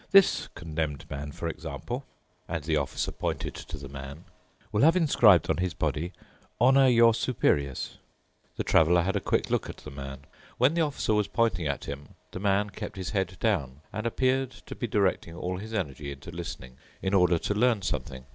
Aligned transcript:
This 0.09 0.47
Condemned 0.55 1.05
Man, 1.11 1.31
for 1.31 1.47
example," 1.47 2.05
and 2.47 2.63
the 2.63 2.75
Officer 2.75 3.11
pointed 3.11 3.53
to 3.53 3.77
the 3.77 3.87
man, 3.87 4.25
"will 4.71 4.81
have 4.81 4.95
inscribed 4.95 5.47
on 5.47 5.57
his 5.57 5.75
body, 5.75 6.11
'Honour 6.59 6.87
your 6.87 7.13
superiors.'" 7.13 7.99
The 8.57 8.63
Traveler 8.63 9.03
had 9.03 9.15
a 9.15 9.19
quick 9.19 9.51
look 9.51 9.69
at 9.69 9.77
the 9.77 9.91
man. 9.91 10.21
When 10.57 10.73
the 10.73 10.81
Officer 10.81 11.13
was 11.13 11.27
pointing 11.27 11.67
at 11.67 11.85
him, 11.85 12.15
the 12.31 12.39
man 12.39 12.71
kept 12.71 12.95
his 12.97 13.11
head 13.11 13.37
down 13.39 13.81
and 13.93 14.07
appeared 14.07 14.49
to 14.65 14.73
be 14.73 14.87
directing 14.87 15.35
all 15.35 15.57
his 15.59 15.71
energy 15.71 16.11
into 16.11 16.31
listening 16.31 16.77
in 17.03 17.13
order 17.13 17.37
to 17.37 17.53
learn 17.53 17.83
something. 17.83 18.25